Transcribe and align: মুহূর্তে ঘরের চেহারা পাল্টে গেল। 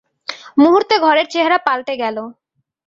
মুহূর্তে 0.57 0.95
ঘরের 1.05 1.27
চেহারা 1.33 1.57
পাল্টে 1.67 1.93
গেল। 1.97 2.17